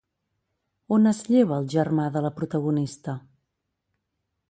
On 0.97 1.09
es 1.11 1.19
lleva 1.27 1.61
el 1.63 1.69
germà 1.75 2.09
de 2.17 2.25
la 2.29 2.35
protagonista? 2.41 3.19